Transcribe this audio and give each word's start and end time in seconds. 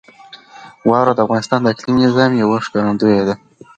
واوره 0.89 1.13
د 1.15 1.19
افغانستان 1.25 1.59
د 1.61 1.67
اقلیمي 1.73 2.01
نظام 2.05 2.31
یوه 2.43 2.57
ښکارندوی 2.65 3.21
ده. 3.27 3.35